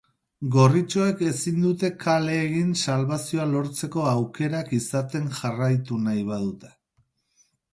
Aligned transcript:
Gorritxoek 0.53 1.19
ezin 1.31 1.59
dute 1.65 1.91
kale 2.03 2.37
egn 2.47 2.73
salbazioa 2.85 3.45
lortzeko 3.51 4.07
aukerak 4.15 4.75
izaten 4.79 5.31
jarraitu 5.41 6.01
nahi 6.09 6.27
badute. 6.33 6.73